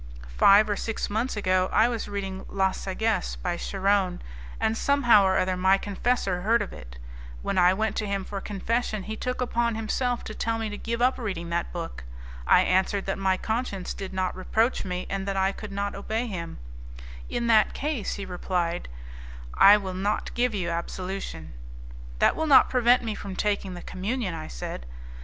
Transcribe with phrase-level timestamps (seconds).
[0.35, 4.19] Five or six months ago, I was reading La Sagesse, by Charron,
[4.59, 6.97] and somehow or other my confessor heard of it;
[7.43, 10.75] when I went to him for confession, he took upon himself to tell me to
[10.79, 12.03] give up reading that book.
[12.47, 16.25] I answered that my conscience did not reproach me, and that I could not obey
[16.25, 16.57] him.
[17.29, 18.97] 'In that case,' replied he,
[19.59, 21.53] 'I will not give you absolution.'
[22.17, 24.87] 'That will not prevent me from taking the communion,' I said.